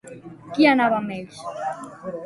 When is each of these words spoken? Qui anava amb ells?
Qui 0.55 0.65
anava 0.71 0.97
amb 1.03 1.15
ells? 1.19 1.47